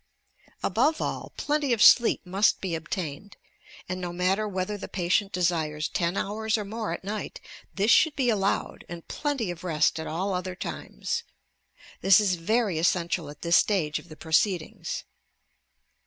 [0.63, 3.37] Above all, plenty of sleep must be obtained,
[3.87, 7.39] and, no matter whether the patient desires ten hours or more at night,
[7.75, 11.21] this should be allowed, and plenty of rest at all other times.
[12.01, 15.03] This is very essential at this stage of the pro ceedings.